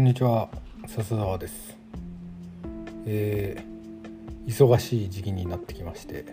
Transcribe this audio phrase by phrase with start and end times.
[0.00, 0.48] こんにちは
[0.86, 1.76] 笹沢です、
[3.04, 6.24] えー忙しい時期になってきまして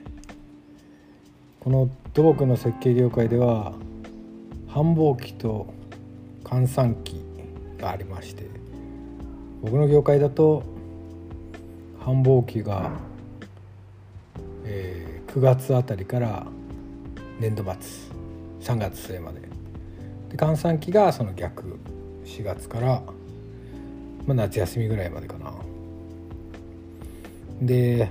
[1.59, 3.73] この土木の設計業界では
[4.69, 5.73] 繁忙期と
[6.45, 7.21] 閑散期
[7.77, 8.49] がありまして
[9.61, 10.63] 僕の業界だと
[11.99, 12.89] 繁忙期が、
[14.63, 16.47] えー9月あたりから
[17.41, 17.73] 年度末
[18.61, 19.41] 3月末まで。
[20.29, 21.77] で閑散期がその逆
[22.23, 23.03] 4月から、
[24.27, 25.53] まあ、夏休みぐらいまでかな。
[27.61, 28.09] で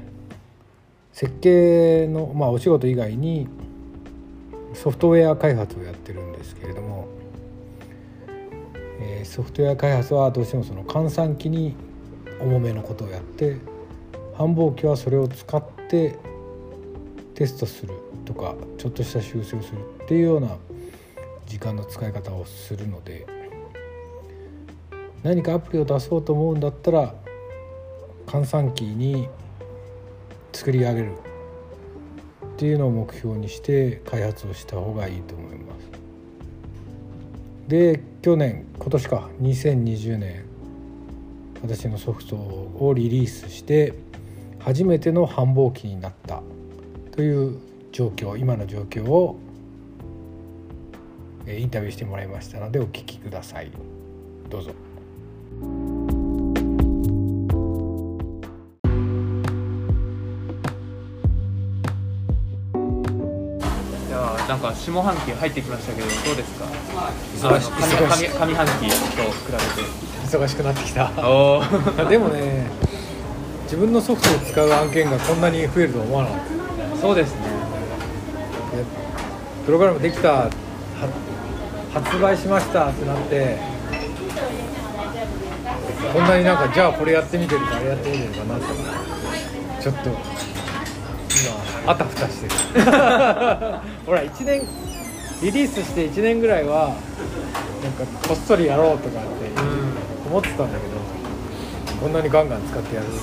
[1.12, 3.46] 設計の、まあ、お仕事以外に
[4.74, 7.06] ソフトウェア開発をやってるんですけれども、
[9.00, 11.74] えーソフトウェア開発はどうしてもその閑散期に
[12.40, 13.56] 重めのことをやって
[14.34, 16.18] 繁忙期はそれを使って
[17.34, 17.94] テストする
[18.24, 20.56] とかちょっとした修正をするっていうような
[21.46, 23.45] 時間の使い方をするので。
[25.22, 27.14] 何かアプリを出そうと思うんだったら
[28.26, 29.28] 閑散期に
[30.52, 31.12] 作り上げる。
[32.56, 35.90] っていうのを目標にして開発をした方がいいと思います。
[37.68, 40.44] で去年今年か2020年
[41.62, 43.92] 私のソフトをリリースして
[44.58, 46.42] 初めての繁忙期になった。
[47.12, 47.58] という
[47.92, 49.38] 状況今の状況を
[51.46, 53.70] インタビューしてもらいましたのでお聞きください。
[54.48, 54.85] どうぞ。
[64.48, 66.66] なんか下半期入ってきましたけどどうですか？
[67.36, 71.10] 忙し上上上半期と比べ忙しくなってきた。
[72.08, 72.66] でもね
[73.64, 76.38] 自分のソフトを使う案件がこんなに増えるとは思わなかっ
[76.94, 77.00] た。
[77.00, 77.40] そうですね。
[77.40, 78.84] で
[79.66, 80.50] プログラムできたは
[81.92, 83.58] 発売しましたってなって
[86.12, 88.66] こんなになんかじゃあこれやってみてるかあれやってみてるかなって
[89.82, 90.18] ちょっと今
[91.86, 92.52] あたふたしてる。
[94.06, 94.62] ほら1年
[95.42, 96.94] リリースして1年ぐらいは
[97.82, 99.26] なんかこっそりやろうとかって
[100.28, 100.94] 思ってたんだけど
[102.00, 103.18] こんなにガンガン使ってやるのか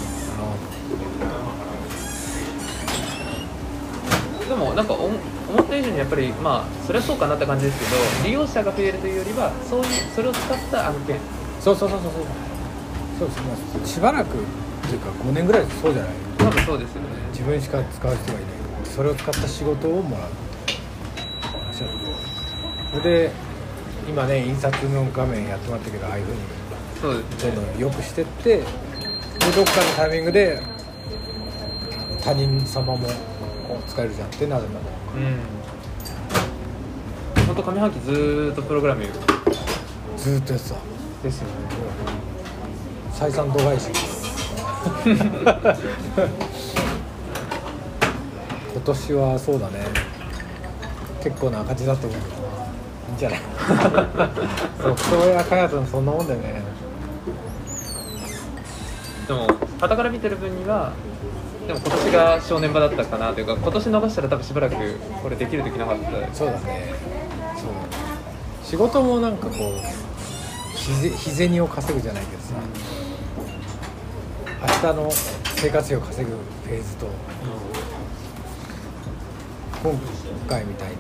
[4.49, 9.85] でもなんかお思った以上にやっぱりまあそれはそうかなって感じですけど利用者が増えるというよりはそういう
[10.15, 11.15] それを使った案件。
[11.15, 11.21] な
[11.61, 12.23] そうそうそうそうそう。
[13.19, 13.53] そうですま
[13.83, 14.39] あしばらくっ
[14.89, 16.11] ていうか5年ぐらいそうじゃない？
[16.37, 17.07] 多分そうですよね。
[17.31, 18.52] 自分しか使う人がいない
[18.93, 20.29] それを使った仕事をもらう。
[21.73, 21.83] そ
[22.97, 23.31] れで
[24.07, 26.37] 今ね印刷の画面やってもらったけどああいうふうに。
[27.01, 28.63] そうですどんどん良くしてってで
[29.55, 30.61] どっかのタイミングで
[32.23, 32.99] 他人様も
[33.67, 35.39] こう使えるじゃんってなるんだろうん。
[37.47, 39.17] 本当上半期ずーっとプログラミング。
[39.17, 39.21] う
[40.19, 40.75] ずーっとやってた。
[41.23, 41.53] ですよね。
[43.11, 43.89] 採算度外視
[48.73, 49.85] 今年はそうだね。
[51.23, 52.19] 結構な赤字だと思う。
[52.19, 53.39] いいんじゃない？
[54.81, 56.61] ソフトウェア開発もそんなもんだよね。
[59.27, 59.47] でも
[59.79, 60.91] 傍から見てる分には
[61.67, 64.75] でも今年が正念場だったかなというか今年逃したら多分しばらく
[65.21, 66.33] これできるできなかった。
[66.33, 66.93] そうだね。
[67.55, 67.69] そう。
[68.65, 72.55] 仕事もなんかこう日銭を稼ぐじゃないけどさ。
[74.63, 75.11] 明日の
[75.57, 77.05] 生活費を稼ぐフェーズと
[79.83, 79.99] 今
[80.47, 80.95] 回みたいに、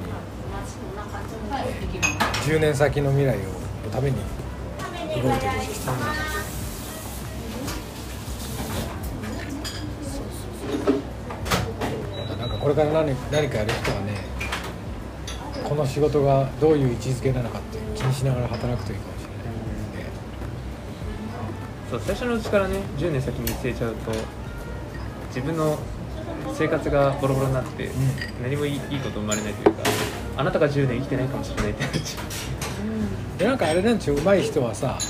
[2.45, 4.21] 10年先の未来をのために動
[5.29, 5.95] いてるそう
[9.95, 10.25] そう
[12.27, 14.17] そうなんかこれから何何かやる人はね
[15.63, 20.11] この仕事がどういう位置づけなのかって気にしながら働くといいかもしれない
[21.89, 24.11] そう最初のうちからね10年先に見据えちゃうと
[25.29, 25.79] 自分の
[26.53, 27.89] 生活がボロボロになって、
[28.41, 29.83] 何もいいいいこと生まれないというか
[30.37, 35.01] あなたが10年生きてないかもしれないってなっちゃでなんかあれなんちゅう上手い人はさなんか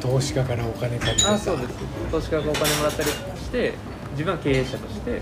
[0.00, 1.70] 投資家からお金借りてあそうです。
[2.10, 3.74] 投資家がお金もらったりして
[4.12, 5.20] 自分は経営者としてう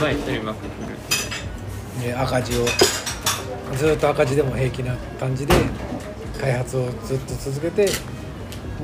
[0.00, 2.64] まい人にうまく振るね赤字を
[3.76, 5.54] ずっと赤字でも平気な感じで
[6.40, 7.86] 開発をずっと続けて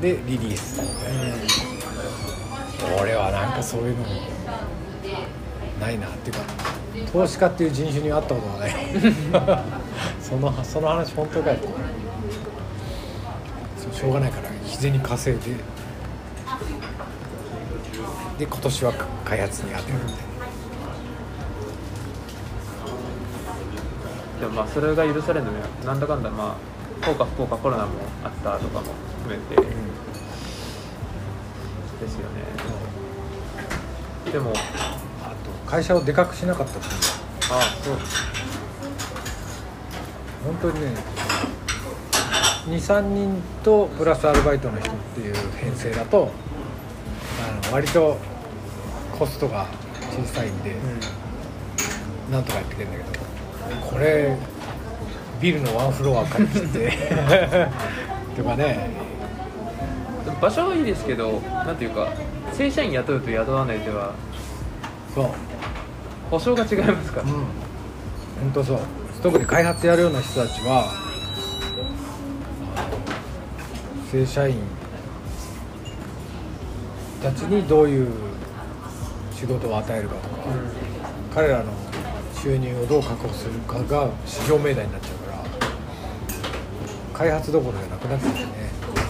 [0.01, 1.72] でリリース
[3.01, 4.09] 俺はなんかそういうのも
[5.79, 6.43] ないなっていうか
[7.11, 8.73] 投資家っていう人種に会ったことがない。
[10.21, 11.57] そのその話本当かよ。
[13.91, 15.55] しょうがないから日銭稼いで。
[18.37, 18.93] で今年は
[19.23, 20.23] 開発に当てるみたいな
[24.41, 26.57] でもまあそれが許されるのはなんだかんだま
[27.01, 27.91] あ幸か不幸かコロナも
[28.23, 28.85] あったとかも
[29.23, 29.93] 含めてうん。
[32.01, 32.41] ですよね
[34.31, 34.53] でも
[35.21, 36.93] あと会社をでかくしなかったっていう。
[37.49, 37.63] のはあ。
[37.83, 37.97] そう。
[40.43, 40.91] 本当にね
[42.67, 46.31] 23人とプラスアルバイトの人っていう編成だと
[47.63, 48.17] あの割と
[49.17, 49.67] コストが
[50.11, 51.23] 小さいんで、うん
[52.31, 53.25] なんとかやっていけるんだけど
[53.91, 54.35] これ
[55.41, 56.91] ビルのワンフロア借り切って
[58.35, 58.89] とかね。
[60.41, 62.07] 場所はいいですけどなんていうか
[62.57, 64.13] 正社員雇うと雇わないでは
[65.13, 65.29] そう。
[66.31, 67.21] 保証が違いますか？
[67.21, 67.29] ら、うん。
[67.31, 67.45] 本
[68.53, 68.79] 当そう。
[69.21, 70.91] 特に開発やるような人たちは
[74.11, 74.57] 正社員
[77.21, 78.07] たちにどういう
[79.31, 80.43] 仕事を与えるかとか、
[81.33, 81.71] 彼らの
[82.41, 85.43] 収入をどう確保するかが至上命題になっちゃうから
[87.13, 88.51] 開発どころじゃなくなってきてね。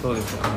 [0.01, 0.49] そうですよね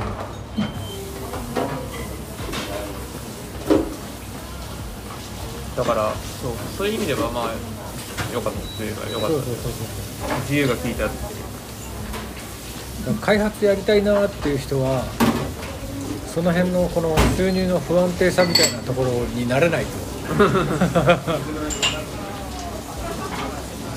[5.77, 7.55] だからそうそういう意味ではまあ
[8.33, 9.35] 良かったといえば良かった。
[9.35, 9.85] そうそうそうそ
[10.35, 11.11] う自由が利いた
[13.21, 15.05] 開発やりたいなっていう人は
[16.27, 19.91] その辺のこの収入の不安定さみたいなところになれないと。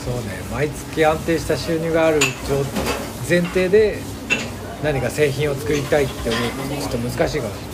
[0.06, 2.20] そうね毎月安定した収入がある
[3.28, 4.00] 前提で
[4.84, 6.42] 何か製品を作りたいって思う
[6.82, 7.69] とちょっと難しいかもしれない。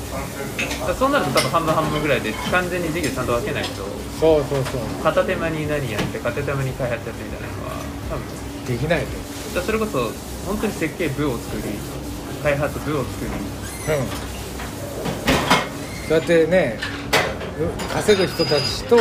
[0.97, 3.83] そうなると多分半分半分ぐらいで完全に事業ちゃんと分けないと
[4.19, 5.03] そうそうそう。
[5.03, 7.71] 片手間に何やって片手間に開発やってみたいなのは。
[8.09, 8.23] 多分。
[8.65, 9.05] できない
[9.53, 9.61] と。
[9.61, 10.11] それこそ
[10.45, 11.63] 本当に設計部を作り
[12.43, 13.31] 開発部を作りう
[14.03, 14.07] ん。
[16.07, 16.77] そうやってね
[17.59, 18.97] う稼ぐ人たちと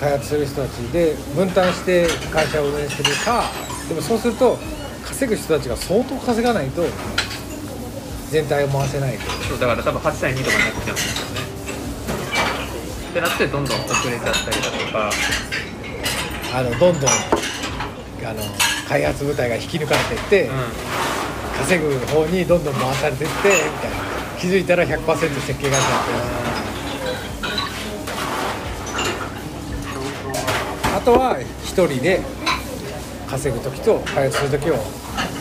[0.00, 3.50] 開発する人たちで分担して会社を運営するか
[3.88, 4.58] でもそうすると
[5.04, 6.82] 稼ぐ人たちが相当稼がないと
[8.30, 9.30] 全体を回せないと。
[9.48, 11.40] そうだから多分8対2とかになってきちゃうんですよね。
[13.10, 15.10] ってなってどんどん遅れちゃったりだとか。
[16.54, 17.10] あのどんどん
[18.24, 18.42] あの
[18.88, 20.50] 開発部隊が引き抜かれていって、う
[21.58, 24.06] 稼ぐ方にどんどん回されていってみたいな。
[24.38, 25.00] 気づいたら100%
[25.40, 26.12] 設計会社になって
[30.94, 32.20] あとは一人で
[33.26, 34.76] 稼ぐ時と開発する時を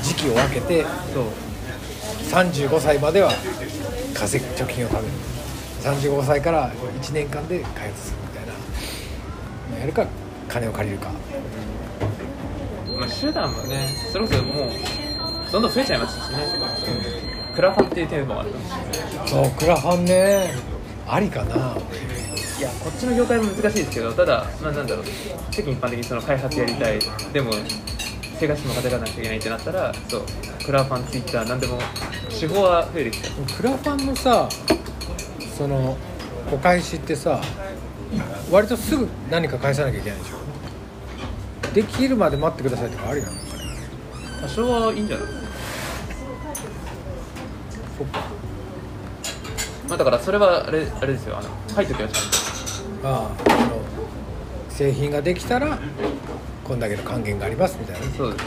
[0.01, 1.25] 時期を分けてんそう
[2.31, 3.31] 35歳までは
[4.13, 5.13] 稼ぐ貯金を貯める。
[5.83, 8.53] 35歳から1年間で開発するみたいな。
[9.75, 10.05] のやるか
[10.47, 11.09] 金を借りるか。
[12.97, 14.71] まあ、手段もねそれこそもう
[15.51, 16.37] どんどん増えちゃいましたしね、
[17.53, 18.77] クラファンっていうテーマもあるかもしれ
[19.17, 20.53] ないそうクラファンね
[21.07, 21.55] ありかな。
[22.57, 25.05] いやこっちの業界も難しいですけどただ、まあ、なんだろう。
[25.51, 26.99] 世間一般的にその開発やりたい。
[27.33, 27.51] でも
[28.39, 30.25] 生活費も稼がなきゃいけないってなったらそう
[30.65, 31.79] クラファンツイッターなんでも
[32.29, 34.49] 手法は増えてきちゃうクラファンのさ
[35.57, 35.97] その
[36.51, 37.41] お返しってさ
[38.51, 40.35] 割とすぐ何か返さなきゃいけないでしょ。
[41.73, 43.33] できるまで待ってくださいとかありなの？
[43.33, 43.63] かね
[44.41, 45.27] 多少はいいんじゃない？
[47.97, 48.19] そっか。
[49.89, 51.37] まあだからそれはあれあれですよ。
[51.37, 52.23] あの書いときはちゃん
[53.01, 53.07] と。
[53.07, 53.31] ああ
[54.69, 55.79] 製品ができたら
[56.65, 58.07] こんだけの還元がありますみたいな。
[58.17, 58.45] そうです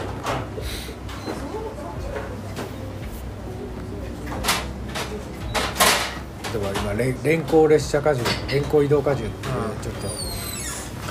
[6.52, 9.32] 例えば今連連行列車荷重連行移動荷重っていううん
[9.80, 10.08] ちょっと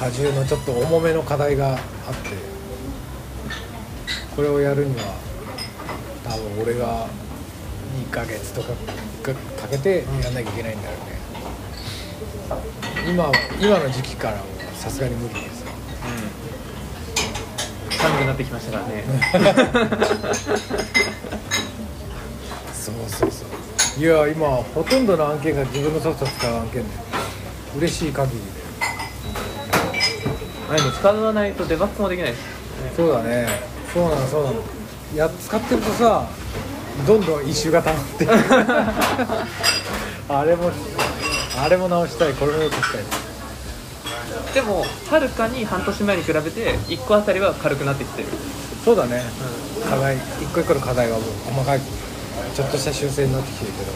[0.06, 1.80] 荷重のちょっと重めの課題があって
[4.36, 5.16] これをやるには
[6.26, 7.08] 多分俺が
[7.98, 8.74] 2ヶ月とか
[9.24, 11.02] かかけてやんなきゃいけないんだよね、
[13.10, 14.44] 今は今の時期からは
[14.76, 15.67] さすがに無理です
[17.98, 19.04] 寒くなってきましたからね。
[22.74, 23.48] そうそうそう。
[24.00, 26.90] いや今ほとんどの案件が自分のソフトを使う案件で。
[27.78, 28.46] 嬉しい限りで。
[30.70, 32.42] あでも使わないとデバッグもできないです。
[32.84, 33.48] ねそうだね。
[33.94, 34.62] そうなのそうなの。
[35.16, 36.28] や使ってるとさ
[37.06, 38.28] どんどん異臭が溜まって
[40.30, 40.72] あれも
[41.64, 42.34] あれも直したい。
[42.34, 43.04] これもよくしたい
[44.54, 48.28] でもはるかに半年前に比べて1個あたりは軽くなってきてる、
[48.84, 49.22] そうだね。
[49.90, 50.18] 課題。
[50.18, 51.80] 一個一個の課題はもう細かい
[52.56, 53.92] ちょっとした修正になってきてるけど。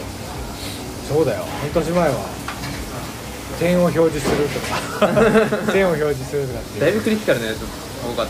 [1.16, 1.44] そうだよ。
[1.60, 2.14] 半年前は
[3.58, 5.08] 点を表示するとか。
[5.72, 7.58] 点を表示するとかってだいぶクリティカルなやつ
[8.04, 8.26] 多かっ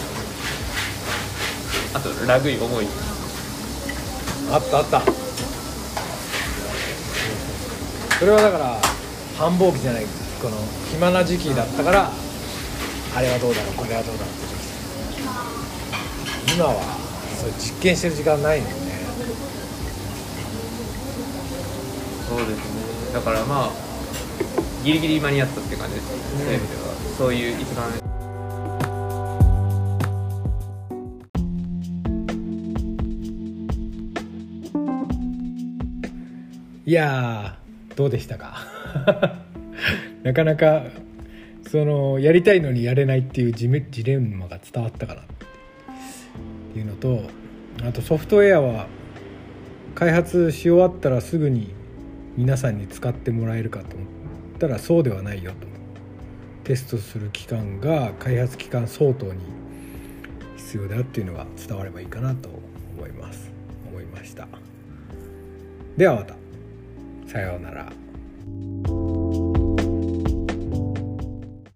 [1.92, 1.98] た。
[1.98, 2.86] あとラグい重い。
[4.50, 5.02] あったあった。
[8.18, 8.78] それはだから
[9.36, 10.06] 繁忙期じゃない
[10.42, 10.56] この
[10.90, 12.10] 暇な時期だったから
[13.14, 14.36] あれはどうだろうこれはどうだろうっ
[16.46, 16.74] て今は
[17.40, 18.92] そう実験してる時間ないのよね
[22.28, 23.12] そうですね。
[23.12, 23.70] だからまあ
[24.84, 26.94] ギリギリ間に合ったって感じです、うんそういう意味では。
[27.18, 27.90] そういう一番
[36.84, 39.41] いやーどうでしたか？
[40.22, 40.84] なかなか
[41.68, 45.24] そのやりたいのにやれないっていうジメジレンマが伝わったかなっ
[46.72, 47.22] ていうのと
[47.84, 48.86] あとソフトウェアは
[49.94, 51.74] 開発し終わったらすぐに
[52.36, 54.08] 皆さんに使ってもらえるかと思っ
[54.58, 55.72] たらそうではないよと。
[56.64, 59.40] テストする期間が開発期間相当に
[60.56, 62.48] 必要だっていうのが伝わればいいかなと
[62.96, 63.50] 思います。
[63.88, 64.46] 思いました。
[65.96, 66.36] ではまた。
[67.26, 68.01] さようなら。